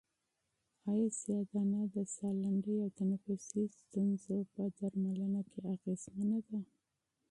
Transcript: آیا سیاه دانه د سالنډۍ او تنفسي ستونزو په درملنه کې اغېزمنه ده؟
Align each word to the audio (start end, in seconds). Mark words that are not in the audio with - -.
آیا 0.91 1.07
سیاه 1.19 1.45
دانه 1.51 1.81
د 1.95 1.97
سالنډۍ 2.15 2.75
او 2.83 2.89
تنفسي 2.99 3.63
ستونزو 3.79 4.35
په 4.53 4.63
درملنه 4.77 5.41
کې 5.51 5.59
اغېزمنه 5.73 6.39
ده؟ 6.47 6.59